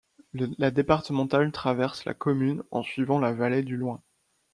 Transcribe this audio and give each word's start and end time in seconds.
La 0.57 0.71
départementale 0.71 1.51
traverse 1.51 2.05
la 2.05 2.15
commune 2.15 2.63
en 2.71 2.81
suivant 2.81 3.19
la 3.19 3.33
vallée 3.33 3.61
du 3.61 3.77
Loing. 3.77 4.01